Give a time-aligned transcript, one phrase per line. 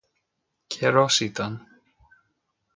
[0.67, 1.67] Καιρός ήταν